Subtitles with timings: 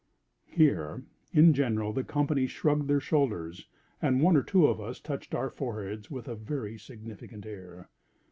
[0.49, 3.67] Here, in general, the company shrugged their shoulders,
[4.01, 7.87] and one or two of us touched our foreheads with a very significant air.